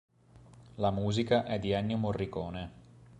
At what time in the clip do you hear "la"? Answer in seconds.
0.77-0.89